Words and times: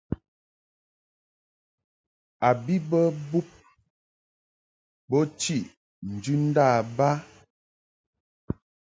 A 2.49 2.49
bi 2.63 2.75
bə 2.89 3.01
bub 3.29 3.47
bo 5.09 5.19
chiʼ 5.39 5.65
njɨndab 6.13 6.85
ba. 6.97 7.09